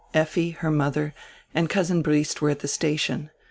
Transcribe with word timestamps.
Effi, 0.15 0.49
her 0.49 0.71
mother, 0.71 1.13
and 1.53 1.69
Cousin 1.69 2.01
Briest 2.01 2.41
were 2.41 2.49
at 2.49 2.57
die 2.61 2.65
station. 2.67 3.29